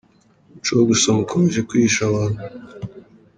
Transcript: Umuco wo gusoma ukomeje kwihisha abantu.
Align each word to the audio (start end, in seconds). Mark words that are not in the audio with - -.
Umuco 0.49 0.71
wo 0.77 0.83
gusoma 0.89 1.17
ukomeje 1.25 1.59
kwihisha 1.67 2.01
abantu. 2.09 2.41